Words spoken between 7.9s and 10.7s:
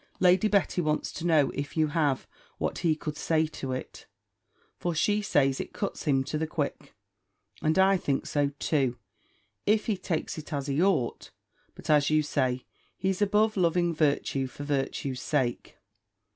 think so too, if he takes it as